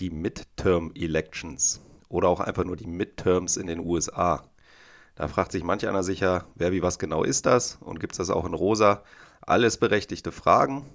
die 0.00 0.10
Midterm 0.10 0.92
Elections 0.94 1.80
oder 2.08 2.28
auch 2.28 2.40
einfach 2.40 2.64
nur 2.64 2.76
die 2.76 2.86
Midterms 2.86 3.56
in 3.56 3.66
den 3.66 3.80
USA. 3.80 4.42
Da 5.14 5.28
fragt 5.28 5.52
sich 5.52 5.62
manch 5.62 5.86
einer 5.86 6.02
sicher, 6.02 6.46
wer 6.54 6.72
wie 6.72 6.82
was 6.82 6.98
genau 6.98 7.22
ist 7.22 7.46
das 7.46 7.78
und 7.80 8.00
gibt 8.00 8.14
es 8.14 8.18
das 8.18 8.30
auch 8.30 8.46
in 8.46 8.54
rosa? 8.54 9.02
Alles 9.42 9.76
berechtigte 9.76 10.32
Fragen. 10.32 10.86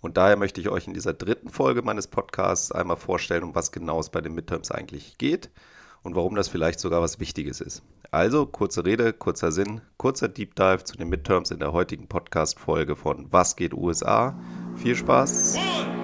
Und 0.00 0.16
daher 0.16 0.36
möchte 0.36 0.60
ich 0.60 0.68
euch 0.68 0.86
in 0.86 0.94
dieser 0.94 1.14
dritten 1.14 1.48
Folge 1.48 1.82
meines 1.82 2.06
Podcasts 2.06 2.72
einmal 2.72 2.96
vorstellen, 2.96 3.42
um 3.42 3.54
was 3.54 3.72
genau 3.72 4.00
es 4.00 4.10
bei 4.10 4.20
den 4.20 4.34
Midterms 4.34 4.70
eigentlich 4.70 5.18
geht 5.18 5.50
und 6.02 6.14
warum 6.14 6.34
das 6.34 6.48
vielleicht 6.48 6.80
sogar 6.80 7.02
was 7.02 7.20
Wichtiges 7.20 7.60
ist. 7.60 7.82
Also 8.10 8.46
kurze 8.46 8.84
Rede, 8.84 9.12
kurzer 9.12 9.52
Sinn, 9.52 9.80
kurzer 9.96 10.28
Deep 10.28 10.54
Dive 10.54 10.84
zu 10.84 10.96
den 10.96 11.08
Midterms 11.08 11.50
in 11.50 11.58
der 11.58 11.72
heutigen 11.72 12.06
Podcast-Folge 12.06 12.96
von 12.96 13.26
Was 13.32 13.56
geht 13.56 13.74
USA? 13.74 14.38
Viel 14.76 14.94
Spaß! 14.94 15.56
One, 15.56 15.95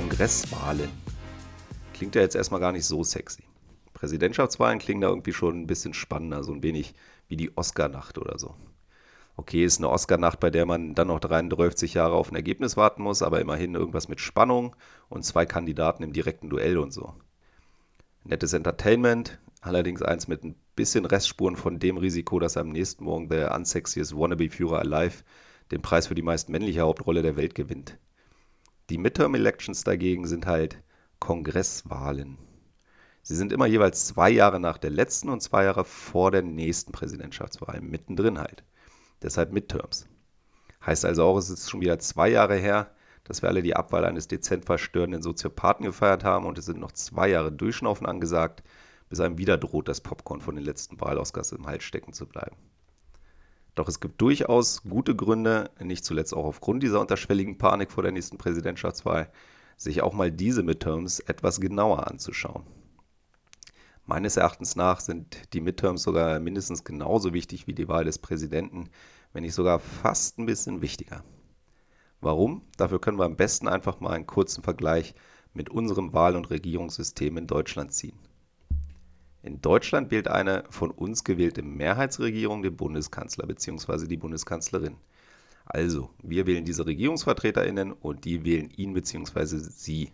Kongresswahlen. 0.00 0.88
Klingt 1.92 2.14
ja 2.14 2.22
jetzt 2.22 2.34
erstmal 2.34 2.60
gar 2.60 2.72
nicht 2.72 2.86
so 2.86 3.04
sexy. 3.04 3.42
Präsidentschaftswahlen 3.92 4.78
klingen 4.78 5.02
da 5.02 5.08
irgendwie 5.08 5.34
schon 5.34 5.60
ein 5.60 5.66
bisschen 5.66 5.92
spannender, 5.92 6.42
so 6.42 6.54
ein 6.54 6.62
wenig 6.62 6.94
wie 7.28 7.36
die 7.36 7.54
Oscar-Nacht 7.54 8.16
oder 8.16 8.38
so. 8.38 8.54
Okay, 9.36 9.62
ist 9.62 9.76
eine 9.76 9.90
Oscar-Nacht, 9.90 10.40
bei 10.40 10.48
der 10.48 10.64
man 10.64 10.94
dann 10.94 11.08
noch 11.08 11.20
33 11.20 11.92
Jahre 11.92 12.14
auf 12.14 12.32
ein 12.32 12.34
Ergebnis 12.34 12.78
warten 12.78 13.02
muss, 13.02 13.20
aber 13.20 13.42
immerhin 13.42 13.74
irgendwas 13.74 14.08
mit 14.08 14.20
Spannung 14.20 14.74
und 15.10 15.22
zwei 15.22 15.44
Kandidaten 15.44 16.02
im 16.02 16.14
direkten 16.14 16.48
Duell 16.48 16.78
und 16.78 16.92
so. 16.94 17.12
Nettes 18.24 18.54
Entertainment, 18.54 19.38
allerdings 19.60 20.00
eins 20.00 20.28
mit 20.28 20.44
ein 20.44 20.54
bisschen 20.76 21.04
Restspuren 21.04 21.56
von 21.56 21.78
dem 21.78 21.98
Risiko, 21.98 22.38
dass 22.38 22.56
am 22.56 22.70
nächsten 22.70 23.04
Morgen 23.04 23.28
der 23.28 23.54
unsexiest 23.54 24.16
Wannabe-Führer 24.16 24.78
alive 24.78 25.24
den 25.70 25.82
Preis 25.82 26.06
für 26.06 26.14
die 26.14 26.22
meist 26.22 26.48
männliche 26.48 26.80
Hauptrolle 26.80 27.20
der 27.20 27.36
Welt 27.36 27.54
gewinnt. 27.54 27.98
Die 28.90 28.98
Midterm 28.98 29.36
Elections 29.36 29.84
dagegen 29.84 30.26
sind 30.26 30.46
halt 30.46 30.82
Kongresswahlen. 31.20 32.38
Sie 33.22 33.36
sind 33.36 33.52
immer 33.52 33.66
jeweils 33.66 34.04
zwei 34.06 34.30
Jahre 34.30 34.58
nach 34.58 34.78
der 34.78 34.90
letzten 34.90 35.28
und 35.28 35.40
zwei 35.40 35.62
Jahre 35.62 35.84
vor 35.84 36.32
der 36.32 36.42
nächsten 36.42 36.90
Präsidentschaftswahl, 36.90 37.80
mittendrin 37.82 38.40
halt. 38.40 38.64
Deshalb 39.22 39.52
Midterms. 39.52 40.08
Heißt 40.84 41.04
also 41.04 41.22
auch, 41.22 41.38
es 41.38 41.50
ist 41.50 41.70
schon 41.70 41.82
wieder 41.82 42.00
zwei 42.00 42.30
Jahre 42.30 42.56
her, 42.56 42.90
dass 43.22 43.42
wir 43.42 43.48
alle 43.48 43.62
die 43.62 43.76
Abwahl 43.76 44.04
eines 44.04 44.26
dezent 44.26 44.64
verstörenden 44.64 45.22
Soziopathen 45.22 45.86
gefeiert 45.86 46.24
haben 46.24 46.44
und 46.44 46.58
es 46.58 46.64
sind 46.64 46.80
noch 46.80 46.90
zwei 46.90 47.28
Jahre 47.28 47.52
Durchschnaufen 47.52 48.08
angesagt, 48.08 48.64
bis 49.08 49.20
einem 49.20 49.38
wieder 49.38 49.56
droht, 49.56 49.86
das 49.86 50.00
Popcorn 50.00 50.40
von 50.40 50.56
den 50.56 50.64
letzten 50.64 51.00
Wahlausgassen 51.00 51.58
im 51.58 51.66
Hals 51.68 51.84
stecken 51.84 52.12
zu 52.12 52.26
bleiben. 52.26 52.56
Doch 53.80 53.88
es 53.88 53.98
gibt 53.98 54.20
durchaus 54.20 54.82
gute 54.82 55.16
Gründe, 55.16 55.70
nicht 55.82 56.04
zuletzt 56.04 56.34
auch 56.34 56.44
aufgrund 56.44 56.82
dieser 56.82 57.00
unterschwelligen 57.00 57.56
Panik 57.56 57.90
vor 57.90 58.02
der 58.02 58.12
nächsten 58.12 58.36
Präsidentschaftswahl, 58.36 59.32
sich 59.78 60.02
auch 60.02 60.12
mal 60.12 60.30
diese 60.30 60.62
Midterms 60.62 61.20
etwas 61.20 61.62
genauer 61.62 62.06
anzuschauen. 62.06 62.64
Meines 64.04 64.36
Erachtens 64.36 64.76
nach 64.76 65.00
sind 65.00 65.54
die 65.54 65.62
Midterms 65.62 66.02
sogar 66.02 66.40
mindestens 66.40 66.84
genauso 66.84 67.32
wichtig 67.32 67.66
wie 67.68 67.72
die 67.72 67.88
Wahl 67.88 68.04
des 68.04 68.18
Präsidenten, 68.18 68.90
wenn 69.32 69.44
nicht 69.44 69.54
sogar 69.54 69.78
fast 69.78 70.38
ein 70.38 70.44
bisschen 70.44 70.82
wichtiger. 70.82 71.24
Warum? 72.20 72.60
Dafür 72.76 73.00
können 73.00 73.18
wir 73.18 73.24
am 73.24 73.36
besten 73.36 73.66
einfach 73.66 73.98
mal 74.00 74.12
einen 74.12 74.26
kurzen 74.26 74.62
Vergleich 74.62 75.14
mit 75.54 75.70
unserem 75.70 76.12
Wahl- 76.12 76.36
und 76.36 76.50
Regierungssystem 76.50 77.38
in 77.38 77.46
Deutschland 77.46 77.94
ziehen. 77.94 78.19
In 79.42 79.62
Deutschland 79.62 80.10
wählt 80.10 80.28
eine 80.28 80.64
von 80.68 80.90
uns 80.90 81.24
gewählte 81.24 81.62
Mehrheitsregierung 81.62 82.62
den 82.62 82.76
Bundeskanzler 82.76 83.46
bzw. 83.46 84.06
die 84.06 84.18
Bundeskanzlerin. 84.18 84.96
Also, 85.64 86.10
wir 86.22 86.46
wählen 86.46 86.64
diese 86.64 86.84
Regierungsvertreterinnen 86.84 87.92
und 87.92 88.24
die 88.24 88.44
wählen 88.44 88.70
ihn 88.70 88.92
bzw. 88.92 89.58
sie. 89.58 90.12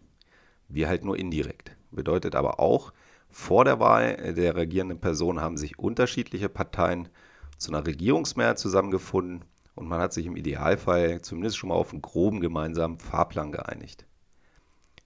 Wir 0.69 0.89
halt 0.89 1.05
nur 1.05 1.19
indirekt. 1.19 1.77
Bedeutet 1.91 2.35
aber 2.37 2.61
auch, 2.61 2.93
vor 3.29 3.65
der 3.65 3.81
Wahl 3.81 4.35
der 4.35 4.55
regierenden 4.55 5.01
Person 5.01 5.41
haben 5.41 5.57
sich 5.57 5.79
unterschiedliche 5.79 6.49
Parteien 6.49 7.09
zu 7.59 7.73
einer 7.73 7.87
Regierungsmehrheit 7.87 8.59
zusammengefunden 8.59 9.45
und 9.75 9.89
man 9.89 10.01
hat 10.01 10.13
sich 10.13 10.27
im 10.27 10.37
Idealfall 10.37 11.21
zumindest 11.21 11.57
schon 11.57 11.69
mal 11.69 11.75
auf 11.75 11.93
einen 11.93 12.03
groben 12.03 12.41
gemeinsamen 12.41 12.99
Fahrplan 12.99 13.53
geeinigt. 13.53 14.07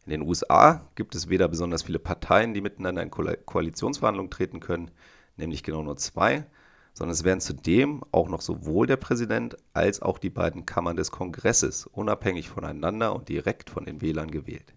In 0.06 0.10
den 0.10 0.22
USA 0.22 0.86
gibt 0.94 1.14
es 1.14 1.28
weder 1.28 1.48
besonders 1.48 1.82
viele 1.82 1.98
Parteien, 1.98 2.54
die 2.54 2.60
miteinander 2.60 3.02
in 3.02 3.10
Ko 3.10 3.24
Koalitionsverhandlungen 3.44 4.30
treten 4.30 4.60
können, 4.60 4.90
nämlich 5.36 5.62
genau 5.62 5.82
nur 5.82 5.96
zwei, 5.96 6.46
sondern 6.94 7.12
es 7.12 7.24
werden 7.24 7.40
zudem 7.40 8.02
auch 8.10 8.28
noch 8.28 8.40
sowohl 8.40 8.86
der 8.86 8.96
Präsident 8.96 9.56
als 9.72 10.02
auch 10.02 10.18
die 10.18 10.30
beiden 10.30 10.66
Kammern 10.66 10.96
des 10.96 11.10
Kongresses 11.10 11.86
unabhängig 11.86 12.48
voneinander 12.48 13.14
und 13.14 13.28
direkt 13.28 13.70
von 13.70 13.84
den 13.84 14.00
Wählern 14.00 14.30
gewählt. 14.30 14.74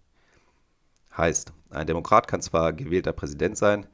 Heißt, 1.15 1.53
ein 1.69 1.87
Demokrat 1.87 2.27
kann 2.27 2.41
zwar 2.41 2.73
gewählter 2.73 3.13
Präsident 3.13 3.57
sein, 3.57 3.87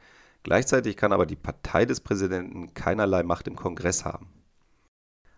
gleichzeitig 0.43 0.97
kann 0.97 1.13
aber 1.13 1.25
die 1.25 1.35
Partei 1.35 1.85
des 1.85 1.99
Präsidenten 2.01 2.73
keinerlei 2.73 3.23
Macht 3.23 3.47
im 3.47 3.55
Kongress 3.55 4.05
haben. 4.05 4.27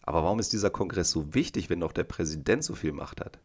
Aber 0.03 0.23
warum 0.23 0.39
ist 0.39 0.53
dieser 0.53 0.69
Kongress 0.69 1.11
so 1.11 1.33
wichtig, 1.33 1.69
wenn 1.69 1.79
doch 1.79 1.91
der 1.91 2.03
Präsident 2.03 2.63
so 2.63 2.75
viel 2.75 2.91
Macht 2.91 3.21
hat? 3.21 3.39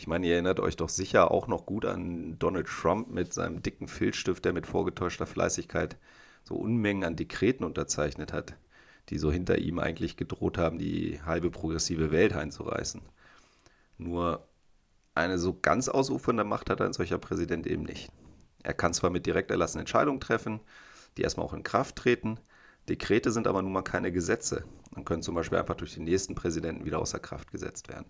Ich 0.00 0.06
meine, 0.06 0.26
ihr 0.26 0.32
erinnert 0.32 0.60
euch 0.60 0.76
doch 0.76 0.88
sicher 0.88 1.30
auch 1.30 1.46
noch 1.46 1.66
gut 1.66 1.84
an 1.84 2.38
Donald 2.38 2.66
Trump 2.68 3.10
mit 3.10 3.34
seinem 3.34 3.60
dicken 3.60 3.86
Filzstift, 3.86 4.42
der 4.46 4.54
mit 4.54 4.66
vorgetäuschter 4.66 5.26
Fleißigkeit 5.26 5.98
so 6.42 6.54
Unmengen 6.54 7.04
an 7.04 7.16
Dekreten 7.16 7.66
unterzeichnet 7.66 8.32
hat, 8.32 8.56
die 9.10 9.18
so 9.18 9.30
hinter 9.30 9.58
ihm 9.58 9.78
eigentlich 9.78 10.16
gedroht 10.16 10.56
haben, 10.56 10.78
die 10.78 11.20
halbe 11.26 11.50
progressive 11.50 12.12
Welt 12.12 12.32
einzureißen. 12.32 13.02
Nur 13.98 14.48
eine 15.14 15.38
so 15.38 15.58
ganz 15.60 15.90
ausufernde 15.90 16.44
Macht 16.44 16.70
hat 16.70 16.80
ein 16.80 16.94
solcher 16.94 17.18
Präsident 17.18 17.66
eben 17.66 17.82
nicht. 17.82 18.10
Er 18.62 18.72
kann 18.72 18.94
zwar 18.94 19.10
mit 19.10 19.26
direkt 19.26 19.50
erlassenen 19.50 19.82
Entscheidungen 19.82 20.20
treffen, 20.20 20.60
die 21.18 21.22
erstmal 21.22 21.44
auch 21.44 21.52
in 21.52 21.62
Kraft 21.62 21.96
treten, 21.96 22.40
Dekrete 22.88 23.32
sind 23.32 23.46
aber 23.46 23.60
nun 23.60 23.72
mal 23.72 23.82
keine 23.82 24.12
Gesetze 24.12 24.64
und 24.96 25.04
können 25.04 25.20
zum 25.20 25.34
Beispiel 25.34 25.58
einfach 25.58 25.76
durch 25.76 25.92
den 25.92 26.04
nächsten 26.04 26.34
Präsidenten 26.34 26.86
wieder 26.86 27.00
außer 27.00 27.18
Kraft 27.18 27.50
gesetzt 27.50 27.90
werden. 27.90 28.06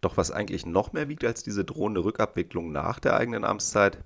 Doch 0.00 0.16
was 0.16 0.30
eigentlich 0.30 0.64
noch 0.64 0.92
mehr 0.92 1.08
wiegt 1.08 1.24
als 1.24 1.42
diese 1.42 1.64
drohende 1.64 2.04
Rückabwicklung 2.04 2.70
nach 2.72 3.00
der 3.00 3.16
eigenen 3.16 3.44
Amtszeit, 3.44 4.04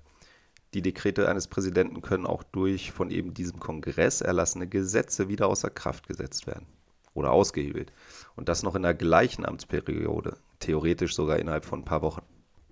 die 0.73 0.81
Dekrete 0.81 1.29
eines 1.29 1.47
Präsidenten 1.47 2.01
können 2.01 2.25
auch 2.25 2.41
durch 2.41 2.91
von 2.91 3.11
eben 3.11 3.35
diesem 3.35 3.59
Kongress 3.59 4.21
erlassene 4.21 4.67
Gesetze 4.67 5.29
wieder 5.29 5.47
außer 5.47 5.69
Kraft 5.69 6.07
gesetzt 6.07 6.47
werden 6.47 6.65
oder 7.13 7.31
ausgehebelt. 7.31 7.93
Und 8.35 8.49
das 8.49 8.63
noch 8.63 8.75
in 8.75 8.81
der 8.81 8.95
gleichen 8.95 9.45
Amtsperiode, 9.45 10.37
theoretisch 10.59 11.13
sogar 11.13 11.37
innerhalb 11.37 11.65
von 11.65 11.81
ein 11.81 11.85
paar 11.85 12.01
Wochen. 12.01 12.23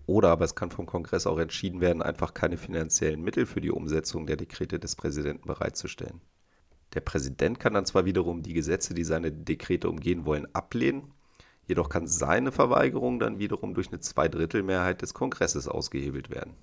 Oder 0.08 0.30
aber 0.30 0.46
es 0.46 0.56
kann 0.56 0.72
vom 0.72 0.88
Kongress 0.88 1.28
auch 1.28 1.38
entschieden 1.38 1.80
werden, 1.80 2.02
einfach 2.02 2.34
keine 2.34 2.58
finanziellen 2.58 3.22
Mittel 3.22 3.46
für 3.46 3.62
die 3.62 3.70
Umsetzung 3.70 4.26
der 4.26 4.36
Dekrete 4.36 4.80
des 4.80 4.96
Präsidenten 4.96 5.48
bereitzustellen. 5.48 6.22
Der 6.96 7.02
Präsident 7.02 7.60
kann 7.60 7.76
dann 7.76 7.86
zwar 7.86 8.06
wiederum 8.06 8.42
die 8.42 8.54
Gesetze, 8.54 8.96
die 8.96 9.04
seine 9.04 9.32
Dekrete 9.32 9.88
umgehen 9.88 10.26
wollen, 10.26 10.48
ablehnen, 10.54 11.14
Jedoch 11.68 11.90
kann 11.90 12.08
seine 12.08 12.52
Verweigerung 12.52 13.20
dann 13.20 13.40
wiederum 13.40 13.74
durch 13.74 13.90
eine 13.90 14.00
Zweidrittelmehrheit 14.00 15.02
des 15.02 15.14
Kongresses 15.14 15.68
ausgehebelt 15.68 16.30
werden. 16.30 16.56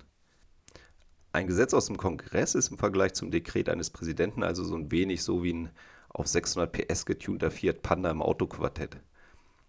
Ein 1.33 1.47
Gesetz 1.47 1.75
aus 1.75 1.87
dem 1.87 1.97
Kongress 1.97 2.55
ist 2.55 2.71
im 2.71 2.79
Vergleich 2.79 3.15
zum 3.15 3.31
Dekret 3.31 3.69
eines 3.69 3.91
Präsidenten 3.91 4.43
also 4.43 4.65
so 4.65 4.75
ein 4.75 4.91
wenig 4.91 5.23
so 5.23 5.43
wie 5.45 5.53
ein 5.53 5.71
auf 6.09 6.27
600 6.27 6.73
PS 6.73 7.07
getunter 7.07 7.51
Fiat 7.51 7.83
Panda 7.83 8.11
im 8.11 8.23
Autoquartett. 8.23 8.97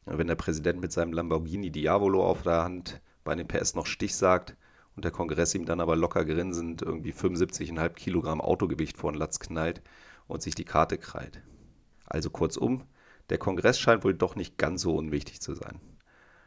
Wenn 0.06 0.28
der 0.28 0.36
Präsident 0.36 0.82
mit 0.82 0.92
seinem 0.92 1.14
Lamborghini 1.14 1.70
Diavolo 1.70 2.26
auf 2.26 2.42
der 2.44 2.64
Hand 2.64 3.02
bei 3.24 3.36
den 3.36 3.48
PS 3.48 3.76
noch 3.76 3.86
Stich 3.86 4.16
sagt 4.16 4.56
und 4.96 5.06
der 5.06 5.12
Kongress 5.12 5.54
ihm 5.54 5.66
dann 5.66 5.82
aber 5.82 5.96
locker 5.96 6.26
grinsend 6.26 6.82
irgendwie 6.82 7.14
75,5 7.14 7.90
Kilogramm 7.90 8.42
Autogewicht 8.42 8.98
vor 8.98 9.12
den 9.12 9.20
Latz 9.20 9.40
knallt 9.40 9.82
und 10.28 10.42
sich 10.42 10.56
die 10.56 10.66
Karte 10.66 10.98
krallt. 10.98 11.42
Also 12.06 12.30
kurzum, 12.30 12.84
der 13.30 13.38
Kongress 13.38 13.80
scheint 13.80 14.04
wohl 14.04 14.14
doch 14.14 14.36
nicht 14.36 14.58
ganz 14.58 14.82
so 14.82 14.96
unwichtig 14.96 15.40
zu 15.40 15.54
sein. 15.54 15.80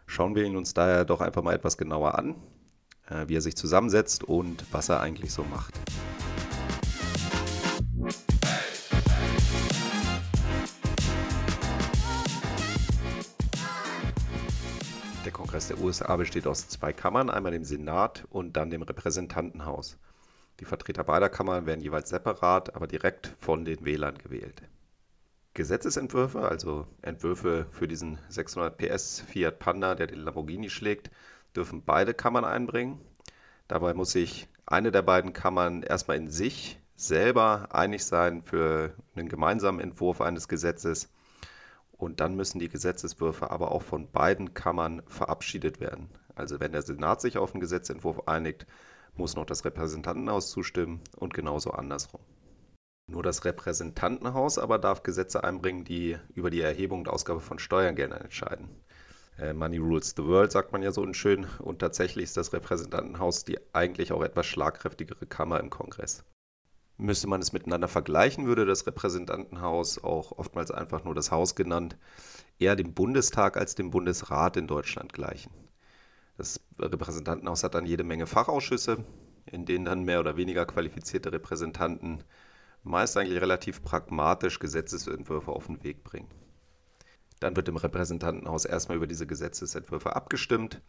Schauen 0.07 0.35
wir 0.35 0.45
ihn 0.45 0.57
uns 0.57 0.75
daher 0.75 1.05
doch 1.05 1.21
einfach 1.21 1.43
mal 1.43 1.55
etwas 1.55 1.79
genauer 1.79 2.19
an, 2.19 2.35
äh, 3.09 3.29
wie 3.29 3.37
er 3.37 3.41
sich 3.41 3.57
zusammensetzt 3.57 4.25
und 4.25 4.65
was 4.73 4.89
er 4.89 5.01
eigentlich 5.01 5.33
so 5.33 5.45
macht. 5.45 5.79
Der 15.25 15.31
Kongress 15.31 15.69
der 15.69 15.79
USA 15.79 16.17
besteht 16.17 16.49
aus 16.49 16.69
zwei 16.69 16.93
Kammern, 16.93 17.31
einmal 17.31 17.53
dem 17.53 17.65
Senat 17.65 18.25
und 18.31 18.57
dann 18.57 18.71
dem 18.71 18.83
Repräsentantenhaus. 18.83 19.99
Die 20.59 20.65
Vertreter 20.65 21.05
beider 21.05 21.29
Kammern 21.29 21.65
werden 21.65 21.81
jeweils 21.81 22.11
separat, 22.11 22.75
aber 22.75 22.89
direkt 22.89 23.33
von 23.39 23.65
den 23.65 23.85
Wählern 23.85 24.19
gewählt. 24.19 24.63
Gesetzesentwürfe, 25.55 26.49
also 26.49 26.87
Entwürfe 27.03 27.67
für 27.71 27.87
diesen 27.87 28.19
600 28.31 28.79
PS 28.79 29.21
Fiat 29.21 29.59
Panda, 29.59 29.95
der 29.95 30.07
den 30.07 30.21
Lamborghini 30.21 30.71
schlägt, 30.71 31.11
dürfen 31.55 31.85
beide 31.85 32.15
Kammern 32.15 32.45
einbringen. 32.47 33.01
Dabei 33.69 33.93
muss 33.93 34.13
sich 34.13 34.49
eine 34.65 34.91
der 34.91 35.03
beiden 35.03 35.35
Kammern 35.35 35.83
erstmal 35.83 36.17
in 36.17 36.29
sich 36.29 36.81
selber 36.97 37.69
einig 37.73 38.05
sein 38.07 38.43
für 38.43 38.95
einen 39.15 39.29
gemeinsamen 39.29 39.81
Entwurf 39.81 40.23
eines 40.23 40.49
Gesetzes. 40.49 41.11
Und 41.93 42.21
dann 42.21 42.35
müssen 42.35 42.59
die 42.59 42.69
Gesetzeswürfe 42.69 43.51
aber 43.51 43.73
auch 43.73 43.83
von 43.83 44.11
beiden 44.11 44.55
Kammern 44.55 45.03
verabschiedet 45.07 45.81
werden. 45.81 46.09
Also 46.35 46.61
wenn 46.61 46.73
der 46.73 46.83
Senat 46.83 47.21
sich 47.21 47.37
auf 47.37 47.53
einen 47.53 47.61
Gesetzentwurf 47.61 48.27
einigt, 48.27 48.67
muss 49.15 49.37
noch 49.37 49.45
das 49.45 49.67
Repräsentantenhaus 49.67 50.51
zustimmen 50.51 51.03
und 51.17 51.35
genauso 51.35 51.73
andersrum. 51.73 52.23
Nur 53.13 53.23
das 53.23 53.45
Repräsentantenhaus 53.45 54.57
aber 54.57 54.79
darf 54.79 55.03
Gesetze 55.03 55.45
einbringen, 55.45 55.85
die 55.85 56.17
über 56.35 56.49
die 56.49 56.63
Erhebung 56.63 57.01
und 57.01 57.11
Ausgabe 57.11 57.41
von 57.41 57.59
Steuergeldern 57.59 58.23
entscheiden. 58.23 58.71
Äh, 59.39 59.53
Money 59.53 59.77
rules 59.77 60.15
the 60.17 60.25
world, 60.25 60.51
sagt 60.51 60.73
man 60.73 60.83
ja 60.83 60.93
so 60.93 61.13
schön. 61.13 61.47
Und 61.59 61.81
tatsächlich 61.81 62.25
ist 62.25 62.39
das 62.39 62.55
Repräsentantenhaus 62.55 63.45
die 63.45 63.59
eigentlich 63.75 64.13
auch 64.13 64.23
etwas 64.23 64.47
schlagkräftigere 64.47 65.27
Kammer 65.27 65.61
im 65.61 65.69
Kongress. 65.69 66.25
Müsste 66.97 67.27
man 67.27 67.43
es 67.43 67.53
miteinander 67.53 67.87
vergleichen, 67.87 68.47
würde 68.47 68.65
das 68.65 68.87
Repräsentantenhaus, 68.87 70.03
auch 70.03 70.33
oftmals 70.39 70.71
einfach 70.71 71.05
nur 71.05 71.15
das 71.15 71.31
Haus 71.31 71.55
genannt, 71.55 71.99
eher 72.59 72.77
dem 72.77 72.95
Bundestag 72.95 73.59
als 73.59 73.75
dem 73.75 73.91
Bundesrat 73.91 74.57
in 74.57 74.67
Deutschland 74.67 75.13
gleichen. 75.13 75.53
Das 76.39 76.61
Repräsentantenhaus 76.79 77.63
hat 77.63 77.75
dann 77.75 77.85
jede 77.85 78.05
Menge 78.05 78.27
Fachausschüsse, 78.27 79.05
in 79.45 79.67
denen 79.67 79.85
dann 79.85 80.05
mehr 80.05 80.21
oder 80.21 80.39
weniger 80.39 80.65
qualifizierte 80.65 81.31
Repräsentanten 81.31 82.25
meist 82.83 83.17
eigentlich 83.17 83.41
relativ 83.41 83.83
pragmatisch 83.83 84.59
Gesetzesentwürfe 84.59 85.53
auf 85.53 85.67
den 85.67 85.83
Weg 85.83 86.05
bringen. 86.05 86.29
Dann 87.41 87.57
wird 87.57 87.69
im 87.69 87.77
Repräsentantenhaus 87.77 88.65
erstmal 88.65 88.97
über 88.97 89.07
diese 89.07 89.27
Gesetzesentwürfe 89.27 90.15
abgestimmt 90.15 90.81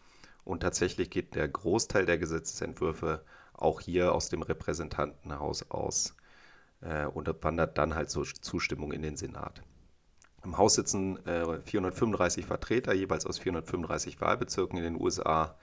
und 0.44 0.62
tatsächlich 0.62 1.10
geht 1.10 1.36
der 1.36 1.48
Großteil 1.48 2.06
der 2.06 2.18
Gesetzesentwürfe 2.18 3.24
auch 3.54 3.80
hier 3.80 4.14
aus 4.14 4.30
dem 4.30 4.42
Repräsentantenhaus 4.42 5.70
aus 5.72 6.16
äh, 6.82 7.06
und 7.06 7.30
wandert 7.44 7.78
dann 7.78 7.96
halt 7.96 8.10
zur 8.10 8.26
Zustimmung 8.26 8.92
in 8.92 9.02
den 9.02 9.16
Senat. 9.16 9.64
Im 10.44 10.58
Haus 10.58 10.76
sitzen 10.76 11.26
äh, 11.26 11.62
435 11.62 12.46
Vertreter, 12.46 12.94
jeweils 12.94 13.26
aus 13.26 13.40
435 13.40 14.20
Wahlbezirken 14.20 14.78
in 14.78 14.84
den 14.84 15.02
USA. 15.02 15.58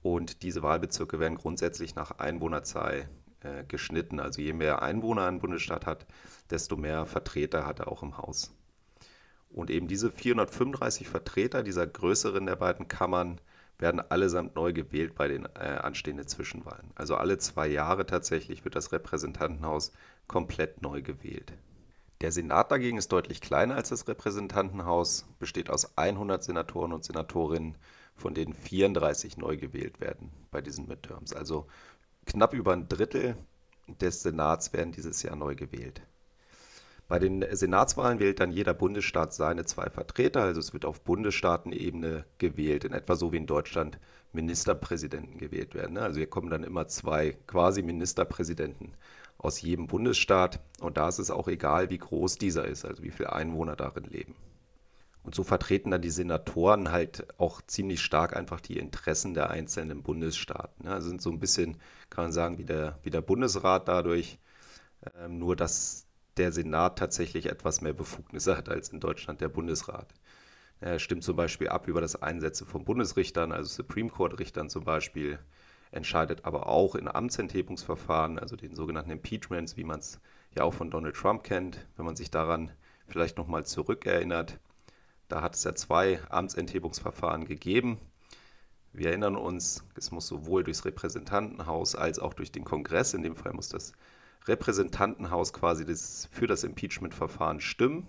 Und 0.00 0.42
diese 0.42 0.62
Wahlbezirke 0.62 1.20
werden 1.20 1.36
grundsätzlich 1.36 1.94
nach 1.94 2.12
Einwohnerzahl 2.12 3.08
äh, 3.42 3.64
geschnitten. 3.64 4.20
Also 4.20 4.40
je 4.40 4.52
mehr 4.52 4.82
Einwohner 4.82 5.26
ein 5.26 5.40
Bundesstaat 5.40 5.86
hat, 5.86 6.06
desto 6.50 6.76
mehr 6.76 7.06
Vertreter 7.06 7.66
hat 7.66 7.80
er 7.80 7.88
auch 7.88 8.02
im 8.02 8.18
Haus. 8.18 8.54
Und 9.50 9.70
eben 9.70 9.88
diese 9.88 10.10
435 10.10 11.08
Vertreter 11.08 11.62
dieser 11.62 11.86
größeren 11.86 12.46
der 12.46 12.56
beiden 12.56 12.88
Kammern 12.88 13.40
werden 13.78 14.00
allesamt 14.00 14.56
neu 14.56 14.72
gewählt 14.72 15.14
bei 15.14 15.28
den 15.28 15.46
äh, 15.46 15.78
anstehenden 15.82 16.26
Zwischenwahlen. 16.26 16.90
Also 16.94 17.16
alle 17.16 17.38
zwei 17.38 17.68
Jahre 17.68 18.06
tatsächlich 18.06 18.64
wird 18.64 18.74
das 18.74 18.92
Repräsentantenhaus 18.92 19.92
komplett 20.26 20.82
neu 20.82 21.00
gewählt. 21.00 21.52
Der 22.20 22.32
Senat 22.32 22.72
dagegen 22.72 22.98
ist 22.98 23.12
deutlich 23.12 23.40
kleiner 23.40 23.76
als 23.76 23.90
das 23.90 24.08
Repräsentantenhaus, 24.08 25.26
besteht 25.38 25.70
aus 25.70 25.96
100 25.96 26.42
Senatoren 26.42 26.92
und 26.92 27.04
Senatorinnen, 27.04 27.76
von 28.16 28.34
denen 28.34 28.52
34 28.52 29.36
neu 29.36 29.56
gewählt 29.56 30.00
werden 30.00 30.32
bei 30.50 30.60
diesen 30.60 30.88
Midterms. 30.88 31.32
Also 31.32 31.68
knapp 32.28 32.54
über 32.54 32.72
ein 32.72 32.88
Drittel 32.88 33.36
des 34.00 34.22
Senats 34.22 34.72
werden 34.72 34.92
dieses 34.92 35.22
Jahr 35.22 35.36
neu 35.36 35.54
gewählt. 35.54 36.02
Bei 37.08 37.18
den 37.18 37.42
Senatswahlen 37.50 38.20
wählt 38.20 38.38
dann 38.38 38.52
jeder 38.52 38.74
Bundesstaat 38.74 39.32
seine 39.32 39.64
zwei 39.64 39.88
Vertreter, 39.88 40.42
also 40.42 40.60
es 40.60 40.74
wird 40.74 40.84
auf 40.84 41.00
Bundesstaatenebene 41.00 42.26
gewählt, 42.36 42.84
in 42.84 42.92
etwa 42.92 43.16
so 43.16 43.32
wie 43.32 43.38
in 43.38 43.46
Deutschland 43.46 43.98
Ministerpräsidenten 44.32 45.38
gewählt 45.38 45.74
werden. 45.74 45.94
Ne? 45.94 46.02
Also 46.02 46.18
hier 46.18 46.28
kommen 46.28 46.50
dann 46.50 46.64
immer 46.64 46.86
zwei 46.86 47.32
quasi 47.46 47.82
Ministerpräsidenten 47.82 48.92
aus 49.38 49.62
jedem 49.62 49.86
Bundesstaat 49.86 50.60
und 50.80 50.98
da 50.98 51.08
ist 51.08 51.18
es 51.18 51.30
auch 51.30 51.48
egal, 51.48 51.88
wie 51.88 51.98
groß 51.98 52.36
dieser 52.36 52.66
ist, 52.66 52.84
also 52.84 53.02
wie 53.02 53.10
viele 53.10 53.32
Einwohner 53.32 53.74
darin 53.74 54.04
leben. 54.04 54.34
Und 55.28 55.34
so 55.34 55.44
vertreten 55.44 55.90
dann 55.90 56.00
die 56.00 56.08
Senatoren 56.08 56.90
halt 56.90 57.38
auch 57.38 57.60
ziemlich 57.60 58.00
stark 58.00 58.34
einfach 58.34 58.62
die 58.62 58.78
Interessen 58.78 59.34
der 59.34 59.50
einzelnen 59.50 60.02
Bundesstaaten. 60.02 60.86
Ne? 60.86 60.94
Also 60.94 61.10
sind 61.10 61.20
so 61.20 61.28
ein 61.28 61.38
bisschen, 61.38 61.76
kann 62.08 62.24
man 62.24 62.32
sagen, 62.32 62.56
wie 62.56 62.64
der, 62.64 62.98
wie 63.02 63.10
der 63.10 63.20
Bundesrat 63.20 63.88
dadurch, 63.88 64.38
ähm, 65.18 65.38
nur 65.38 65.54
dass 65.54 66.06
der 66.38 66.50
Senat 66.50 66.98
tatsächlich 66.98 67.44
etwas 67.44 67.82
mehr 67.82 67.92
Befugnisse 67.92 68.56
hat 68.56 68.70
als 68.70 68.88
in 68.88 69.00
Deutschland 69.00 69.42
der 69.42 69.50
Bundesrat. 69.50 70.14
Er 70.80 70.98
stimmt 70.98 71.24
zum 71.24 71.36
Beispiel 71.36 71.68
ab 71.68 71.88
über 71.88 72.00
das 72.00 72.22
Einsetzen 72.22 72.66
von 72.66 72.86
Bundesrichtern, 72.86 73.52
also 73.52 73.68
Supreme 73.68 74.08
Court-Richtern 74.08 74.70
zum 74.70 74.84
Beispiel, 74.84 75.38
entscheidet 75.90 76.46
aber 76.46 76.68
auch 76.68 76.94
in 76.94 77.06
Amtsenthebungsverfahren, 77.06 78.38
also 78.38 78.56
den 78.56 78.74
sogenannten 78.74 79.10
Impeachments, 79.10 79.76
wie 79.76 79.84
man 79.84 79.98
es 79.98 80.20
ja 80.56 80.64
auch 80.64 80.72
von 80.72 80.90
Donald 80.90 81.16
Trump 81.16 81.44
kennt, 81.44 81.86
wenn 81.98 82.06
man 82.06 82.16
sich 82.16 82.30
daran 82.30 82.72
vielleicht 83.08 83.36
nochmal 83.36 83.66
zurückerinnert. 83.66 84.58
Da 85.28 85.42
hat 85.42 85.54
es 85.54 85.64
ja 85.64 85.74
zwei 85.74 86.20
Amtsenthebungsverfahren 86.30 87.44
gegeben. 87.44 87.98
Wir 88.92 89.10
erinnern 89.10 89.36
uns, 89.36 89.84
es 89.94 90.10
muss 90.10 90.26
sowohl 90.26 90.64
durchs 90.64 90.84
Repräsentantenhaus 90.84 91.94
als 91.94 92.18
auch 92.18 92.34
durch 92.34 92.50
den 92.50 92.64
Kongress, 92.64 93.14
in 93.14 93.22
dem 93.22 93.36
Fall 93.36 93.52
muss 93.52 93.68
das 93.68 93.92
Repräsentantenhaus 94.46 95.52
quasi 95.52 95.84
das, 95.84 96.28
für 96.32 96.46
das 96.46 96.64
Impeachment-Verfahren 96.64 97.60
stimmen. 97.60 98.06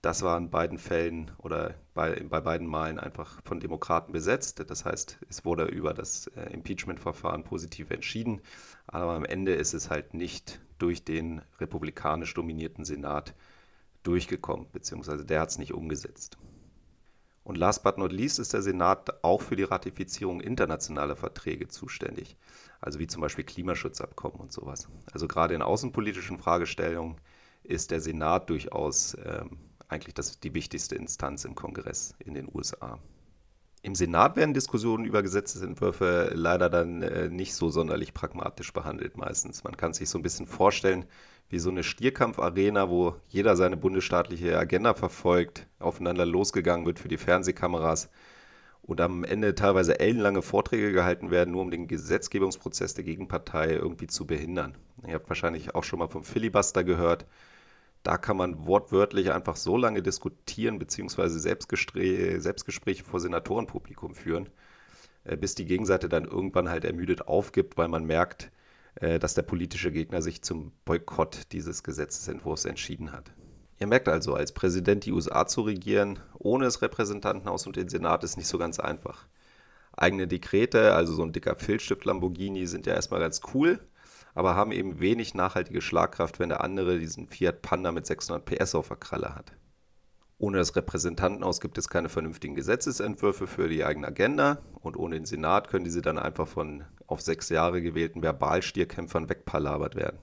Das 0.00 0.22
war 0.22 0.38
in 0.38 0.50
beiden 0.50 0.78
Fällen 0.78 1.32
oder 1.38 1.74
bei, 1.92 2.22
bei 2.28 2.40
beiden 2.40 2.66
Malen 2.66 2.98
einfach 2.98 3.42
von 3.42 3.60
Demokraten 3.60 4.12
besetzt. 4.12 4.62
Das 4.68 4.84
heißt, 4.84 5.18
es 5.28 5.44
wurde 5.44 5.64
über 5.64 5.94
das 5.94 6.28
äh, 6.28 6.52
Impeachment-Verfahren 6.52 7.44
positiv 7.44 7.90
entschieden. 7.90 8.40
Aber 8.86 9.12
am 9.12 9.24
Ende 9.24 9.54
ist 9.54 9.74
es 9.74 9.90
halt 9.90 10.14
nicht 10.14 10.60
durch 10.78 11.04
den 11.04 11.42
republikanisch 11.58 12.32
dominierten 12.34 12.84
Senat 12.84 13.34
durchgekommen, 14.06 14.66
beziehungsweise 14.72 15.24
der 15.24 15.40
hat 15.40 15.50
es 15.50 15.58
nicht 15.58 15.74
umgesetzt. 15.74 16.38
Und 17.42 17.56
last 17.56 17.84
but 17.84 17.96
not 17.96 18.12
least 18.12 18.40
ist 18.40 18.54
der 18.54 18.62
Senat 18.62 19.22
auch 19.22 19.40
für 19.40 19.54
die 19.54 19.62
Ratifizierung 19.62 20.40
internationaler 20.40 21.14
Verträge 21.14 21.68
zuständig, 21.68 22.36
also 22.80 22.98
wie 22.98 23.06
zum 23.06 23.20
Beispiel 23.20 23.44
Klimaschutzabkommen 23.44 24.40
und 24.40 24.52
sowas. 24.52 24.88
Also 25.12 25.28
gerade 25.28 25.54
in 25.54 25.62
außenpolitischen 25.62 26.38
Fragestellungen 26.38 27.16
ist 27.62 27.92
der 27.92 28.00
Senat 28.00 28.50
durchaus 28.50 29.16
ähm, 29.24 29.58
eigentlich 29.88 30.14
das, 30.14 30.40
die 30.40 30.54
wichtigste 30.54 30.96
Instanz 30.96 31.44
im 31.44 31.54
Kongress 31.54 32.14
in 32.18 32.34
den 32.34 32.48
USA. 32.52 32.98
Im 33.86 33.94
Senat 33.94 34.34
werden 34.34 34.52
Diskussionen 34.52 35.04
über 35.04 35.22
Gesetzesentwürfe 35.22 36.32
leider 36.34 36.68
dann 36.68 37.02
äh, 37.02 37.28
nicht 37.28 37.54
so 37.54 37.68
sonderlich 37.68 38.14
pragmatisch 38.14 38.72
behandelt 38.72 39.16
meistens. 39.16 39.62
Man 39.62 39.76
kann 39.76 39.92
sich 39.92 40.10
so 40.10 40.18
ein 40.18 40.24
bisschen 40.24 40.48
vorstellen, 40.48 41.04
wie 41.50 41.60
so 41.60 41.70
eine 41.70 41.84
Stierkampfarena, 41.84 42.90
wo 42.90 43.14
jeder 43.28 43.54
seine 43.54 43.76
bundesstaatliche 43.76 44.58
Agenda 44.58 44.92
verfolgt, 44.92 45.68
aufeinander 45.78 46.26
losgegangen 46.26 46.84
wird 46.84 46.98
für 46.98 47.06
die 47.06 47.16
Fernsehkameras 47.16 48.10
und 48.82 49.00
am 49.00 49.22
Ende 49.22 49.54
teilweise 49.54 50.00
ellenlange 50.00 50.42
Vorträge 50.42 50.90
gehalten 50.90 51.30
werden, 51.30 51.52
nur 51.52 51.62
um 51.62 51.70
den 51.70 51.86
Gesetzgebungsprozess 51.86 52.94
der 52.94 53.04
Gegenpartei 53.04 53.74
irgendwie 53.74 54.08
zu 54.08 54.26
behindern. 54.26 54.76
Ihr 55.06 55.14
habt 55.14 55.28
wahrscheinlich 55.28 55.76
auch 55.76 55.84
schon 55.84 56.00
mal 56.00 56.08
vom 56.08 56.24
Filibuster 56.24 56.82
gehört. 56.82 57.24
Da 58.06 58.18
kann 58.18 58.36
man 58.36 58.66
wortwörtlich 58.66 59.32
einfach 59.32 59.56
so 59.56 59.76
lange 59.76 60.00
diskutieren 60.00 60.78
bzw. 60.78 61.26
Selbstgespräche, 61.26 62.40
Selbstgespräche 62.40 63.02
vor 63.02 63.18
Senatorenpublikum 63.18 64.14
führen, 64.14 64.48
äh, 65.24 65.36
bis 65.36 65.56
die 65.56 65.64
Gegenseite 65.64 66.08
dann 66.08 66.24
irgendwann 66.24 66.68
halt 66.68 66.84
ermüdet 66.84 67.26
aufgibt, 67.26 67.76
weil 67.76 67.88
man 67.88 68.04
merkt, 68.04 68.52
äh, 68.94 69.18
dass 69.18 69.34
der 69.34 69.42
politische 69.42 69.90
Gegner 69.90 70.22
sich 70.22 70.40
zum 70.42 70.70
Boykott 70.84 71.50
dieses 71.50 71.82
Gesetzesentwurfs 71.82 72.64
entschieden 72.64 73.10
hat. 73.10 73.32
Ihr 73.80 73.88
merkt 73.88 74.08
also, 74.08 74.34
als 74.34 74.52
Präsident 74.52 75.04
die 75.04 75.12
USA 75.12 75.48
zu 75.48 75.62
regieren, 75.62 76.20
ohne 76.38 76.66
das 76.66 76.82
Repräsentantenhaus 76.82 77.66
und 77.66 77.74
den 77.74 77.88
Senat, 77.88 78.22
ist 78.22 78.36
nicht 78.36 78.46
so 78.46 78.56
ganz 78.56 78.78
einfach. 78.78 79.26
Eigene 79.96 80.28
Dekrete, 80.28 80.94
also 80.94 81.12
so 81.12 81.24
ein 81.24 81.32
dicker 81.32 81.56
Filzstift 81.56 82.04
Lamborghini, 82.04 82.68
sind 82.68 82.86
ja 82.86 82.94
erstmal 82.94 83.18
ganz 83.18 83.40
cool, 83.52 83.80
aber 84.36 84.54
haben 84.54 84.70
eben 84.70 85.00
wenig 85.00 85.34
nachhaltige 85.34 85.80
Schlagkraft, 85.80 86.38
wenn 86.38 86.50
der 86.50 86.62
andere 86.62 86.98
diesen 86.98 87.26
Fiat 87.26 87.62
Panda 87.62 87.90
mit 87.90 88.06
600 88.06 88.44
PS 88.44 88.74
auf 88.74 88.88
der 88.88 88.98
Kralle 88.98 89.34
hat. 89.34 89.52
Ohne 90.38 90.58
das 90.58 90.76
Repräsentantenhaus 90.76 91.62
gibt 91.62 91.78
es 91.78 91.88
keine 91.88 92.10
vernünftigen 92.10 92.54
Gesetzesentwürfe 92.54 93.46
für 93.46 93.68
die 93.68 93.82
eigene 93.82 94.08
Agenda 94.08 94.58
und 94.82 94.98
ohne 94.98 95.16
den 95.16 95.24
Senat 95.24 95.68
können 95.68 95.86
diese 95.86 96.02
dann 96.02 96.18
einfach 96.18 96.46
von 96.46 96.84
auf 97.06 97.22
sechs 97.22 97.48
Jahre 97.48 97.80
gewählten 97.80 98.22
Verbalstierkämpfern 98.22 99.30
wegpalabert 99.30 99.96
werden. 99.96 100.18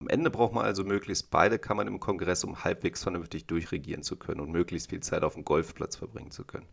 Am 0.00 0.08
Ende 0.08 0.30
braucht 0.30 0.52
man 0.52 0.64
also 0.64 0.82
möglichst 0.82 1.30
beide 1.30 1.60
Kammern 1.60 1.86
im 1.86 2.00
Kongress, 2.00 2.42
um 2.42 2.64
halbwegs 2.64 3.04
vernünftig 3.04 3.46
durchregieren 3.46 4.02
zu 4.02 4.16
können 4.16 4.40
und 4.40 4.50
möglichst 4.50 4.90
viel 4.90 5.00
Zeit 5.00 5.22
auf 5.22 5.34
dem 5.34 5.44
Golfplatz 5.44 5.94
verbringen 5.94 6.32
zu 6.32 6.44
können. 6.44 6.66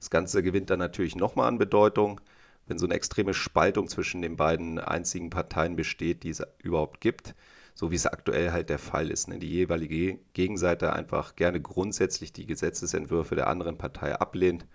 Das 0.00 0.08
Ganze 0.08 0.42
gewinnt 0.42 0.70
dann 0.70 0.78
natürlich 0.78 1.16
nochmal 1.16 1.48
an 1.48 1.58
Bedeutung, 1.58 2.22
wenn 2.68 2.78
so 2.78 2.86
eine 2.86 2.94
extreme 2.94 3.34
Spaltung 3.34 3.88
zwischen 3.88 4.22
den 4.22 4.36
beiden 4.36 4.78
einzigen 4.78 5.30
Parteien 5.30 5.74
besteht, 5.74 6.22
die 6.22 6.30
es 6.30 6.42
überhaupt 6.62 7.00
gibt 7.00 7.34
so 7.78 7.92
wie 7.92 7.94
es 7.94 8.06
aktuell 8.06 8.50
halt 8.50 8.70
der 8.70 8.80
Fall 8.80 9.08
ist. 9.08 9.28
Ne? 9.28 9.38
Die 9.38 9.48
jeweilige 9.48 10.18
Gegenseite 10.32 10.94
einfach 10.94 11.36
gerne 11.36 11.60
grundsätzlich 11.60 12.32
die 12.32 12.44
Gesetzesentwürfe 12.44 13.36
der 13.36 13.46
anderen 13.46 13.78
Partei 13.78 14.16
ablehnt 14.16 14.66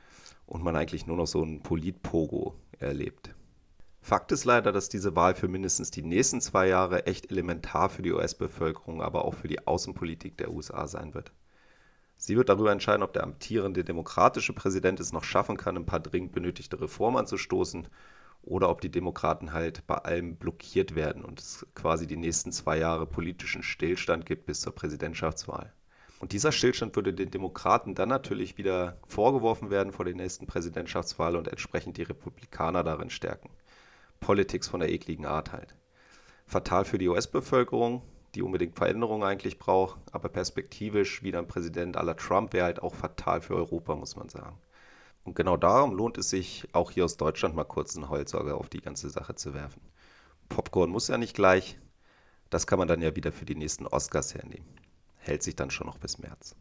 und 0.45 0.63
man 0.63 0.77
eigentlich 0.77 1.05
nur 1.05 1.17
noch 1.17 1.27
so 1.27 1.43
ein 1.43 1.61
Politpogo 1.61 2.55
erlebt. 2.79 3.35
Fakt 3.99 4.31
ist 4.31 4.45
leider, 4.45 4.71
dass 4.71 4.87
diese 4.87 5.17
Wahl 5.17 5.35
für 5.35 5.49
mindestens 5.49 5.91
die 5.91 6.01
nächsten 6.01 6.39
zwei 6.39 6.69
Jahre 6.69 7.05
echt 7.05 7.29
elementar 7.29 7.89
für 7.89 8.03
die 8.03 8.13
US-Bevölkerung, 8.13 9.01
aber 9.01 9.25
auch 9.25 9.33
für 9.33 9.49
die 9.49 9.67
Außenpolitik 9.67 10.37
der 10.37 10.51
USA 10.53 10.87
sein 10.87 11.13
wird. 11.13 11.33
Sie 12.25 12.37
wird 12.37 12.47
darüber 12.47 12.71
entscheiden, 12.71 13.03
ob 13.03 13.11
der 13.11 13.23
amtierende 13.23 13.83
demokratische 13.83 14.53
Präsident 14.53 15.01
es 15.01 15.11
noch 15.11 15.25
schaffen 15.25 15.57
kann, 15.57 15.75
ein 15.75 15.85
paar 15.85 15.99
dringend 15.99 16.31
benötigte 16.31 16.79
Reformen 16.79 17.17
anzustoßen 17.17 17.89
oder 18.43 18.69
ob 18.69 18.79
die 18.79 18.89
Demokraten 18.89 19.51
halt 19.51 19.85
bei 19.87 19.95
allem 19.95 20.37
blockiert 20.37 20.95
werden 20.95 21.25
und 21.25 21.41
es 21.41 21.67
quasi 21.75 22.07
die 22.07 22.15
nächsten 22.15 22.53
zwei 22.53 22.77
Jahre 22.77 23.07
politischen 23.07 23.61
Stillstand 23.61 24.25
gibt 24.25 24.45
bis 24.45 24.61
zur 24.61 24.73
Präsidentschaftswahl. 24.73 25.73
Und 26.21 26.31
dieser 26.31 26.53
Stillstand 26.53 26.95
würde 26.95 27.13
den 27.13 27.29
Demokraten 27.29 27.93
dann 27.93 28.07
natürlich 28.07 28.57
wieder 28.57 29.01
vorgeworfen 29.05 29.69
werden 29.69 29.91
vor 29.91 30.05
der 30.05 30.15
nächsten 30.15 30.47
Präsidentschaftswahl 30.47 31.35
und 31.35 31.49
entsprechend 31.49 31.97
die 31.97 32.03
Republikaner 32.03 32.85
darin 32.85 33.09
stärken. 33.09 33.49
Politics 34.21 34.69
von 34.69 34.79
der 34.79 34.93
ekligen 34.93 35.25
Art 35.25 35.51
halt. 35.51 35.75
Fatal 36.45 36.85
für 36.85 36.97
die 36.97 37.09
US-Bevölkerung, 37.09 38.01
die 38.35 38.41
unbedingt 38.41 38.75
Veränderungen 38.75 39.23
eigentlich 39.23 39.59
braucht, 39.59 39.99
aber 40.11 40.29
perspektivisch 40.29 41.23
wieder 41.23 41.39
ein 41.39 41.47
Präsident 41.47 41.97
aller 41.97 42.15
Trump 42.15 42.53
wäre 42.53 42.65
halt 42.65 42.81
auch 42.81 42.95
fatal 42.95 43.41
für 43.41 43.55
Europa, 43.55 43.95
muss 43.95 44.15
man 44.15 44.29
sagen. 44.29 44.57
Und 45.23 45.35
genau 45.35 45.55
darum 45.55 45.95
lohnt 45.95 46.17
es 46.17 46.29
sich, 46.29 46.67
auch 46.73 46.91
hier 46.91 47.05
aus 47.05 47.17
Deutschland 47.17 47.55
mal 47.55 47.63
kurz 47.63 47.95
einen 47.95 48.09
Holzauge 48.09 48.55
auf 48.55 48.69
die 48.69 48.81
ganze 48.81 49.09
Sache 49.09 49.35
zu 49.35 49.53
werfen. 49.53 49.81
Popcorn 50.49 50.89
muss 50.89 51.07
ja 51.07 51.17
nicht 51.17 51.35
gleich. 51.35 51.79
Das 52.49 52.67
kann 52.67 52.79
man 52.79 52.87
dann 52.87 53.01
ja 53.01 53.15
wieder 53.15 53.31
für 53.31 53.45
die 53.45 53.55
nächsten 53.55 53.87
Oscars 53.87 54.35
hernehmen. 54.35 54.67
Hält 55.17 55.43
sich 55.43 55.55
dann 55.55 55.71
schon 55.71 55.87
noch 55.87 55.97
bis 55.97 56.17
März. 56.17 56.55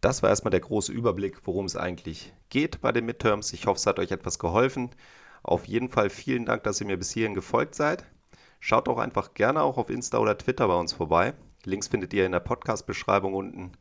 Das 0.00 0.22
war 0.22 0.30
erstmal 0.30 0.50
der 0.50 0.60
große 0.60 0.92
Überblick, 0.92 1.46
worum 1.46 1.64
es 1.64 1.76
eigentlich 1.76 2.32
geht 2.48 2.80
bei 2.80 2.92
den 2.92 3.06
Midterms. 3.06 3.52
Ich 3.52 3.66
hoffe, 3.66 3.78
es 3.78 3.86
hat 3.86 3.98
euch 3.98 4.10
etwas 4.10 4.38
geholfen. 4.38 4.90
Auf 5.42 5.66
jeden 5.66 5.88
Fall 5.88 6.10
vielen 6.10 6.44
Dank, 6.44 6.62
dass 6.64 6.80
ihr 6.80 6.86
mir 6.86 6.96
bis 6.96 7.10
hierhin 7.10 7.34
gefolgt 7.34 7.74
seid. 7.74 8.04
Schaut 8.64 8.86
doch 8.86 8.98
einfach 8.98 9.34
gerne 9.34 9.60
auch 9.60 9.76
auf 9.76 9.90
Insta 9.90 10.18
oder 10.18 10.38
Twitter 10.38 10.68
bei 10.68 10.76
uns 10.76 10.92
vorbei. 10.92 11.34
Links 11.64 11.88
findet 11.88 12.14
ihr 12.14 12.24
in 12.24 12.30
der 12.30 12.38
Podcast-Beschreibung 12.38 13.34
unten. 13.34 13.72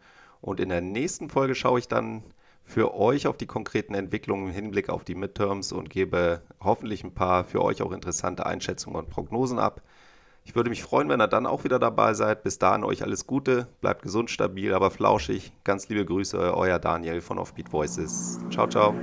Und 0.42 0.60
in 0.60 0.70
der 0.70 0.82
nächsten 0.82 1.30
Folge 1.30 1.54
schaue 1.54 1.78
ich 1.78 1.88
dann 1.88 2.24
für 2.64 2.96
euch 2.96 3.28
auf 3.28 3.38
die 3.38 3.46
konkreten 3.46 3.94
Entwicklungen 3.94 4.48
im 4.48 4.54
Hinblick 4.54 4.90
auf 4.90 5.04
die 5.04 5.14
Midterms 5.14 5.72
und 5.72 5.92
gebe 5.92 6.42
hoffentlich 6.60 7.04
ein 7.04 7.14
paar 7.14 7.44
für 7.44 7.62
euch 7.62 7.84
auch 7.84 7.92
interessante 7.92 8.48
Einschätzungen 8.48 8.98
und 8.98 9.12
Prognosen 9.12 9.60
ab. 9.60 9.84
Ich 10.46 10.56
würde 10.56 10.72
mich 10.72 10.82
freuen, 10.82 11.10
wenn 11.10 11.22
ihr 11.22 11.28
dann 11.28 11.46
auch 11.46 11.64
wieder 11.64 11.78
dabei 11.78 12.16
seid. 12.16 12.42
Bis 12.42 12.58
dahin 12.58 12.84
euch 12.84 13.04
alles 13.04 13.28
Gute, 13.28 13.68
bleibt 13.82 14.02
gesund, 14.02 14.32
stabil, 14.32 14.74
aber 14.74 14.90
flauschig. 14.90 15.54
Ganz 15.64 15.90
liebe 15.90 16.06
Grüße, 16.06 16.58
euer 16.58 16.80
Daniel 16.80 17.22
von 17.22 17.38
Offbeat 17.38 17.72
Voices. 17.72 18.40
Ciao, 18.50 18.68
ciao. 18.68 18.96